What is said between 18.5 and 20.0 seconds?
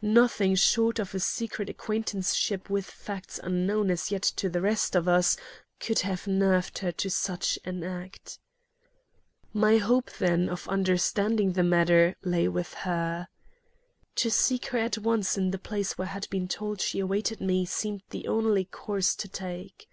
course to take.